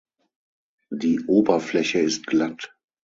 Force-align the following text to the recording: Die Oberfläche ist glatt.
Die 0.89 1.19
Oberfläche 1.27 1.99
ist 1.99 2.25
glatt. 2.25 2.73